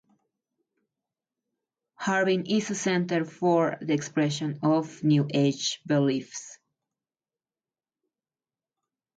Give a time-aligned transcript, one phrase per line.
[1.93, 6.57] Harbin is a center for the expression of New Age beliefs.